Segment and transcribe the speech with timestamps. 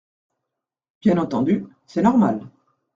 [1.03, 2.39] Bien entendu, c’est normal.